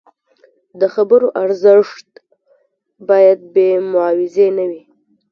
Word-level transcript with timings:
د 0.79 0.81
خبرو 0.93 1.27
ارزښت 1.43 2.09
باید 3.09 3.39
بې 3.53 3.69
معاوضې 3.91 4.47
نه 4.57 4.65
وي. 4.69 4.83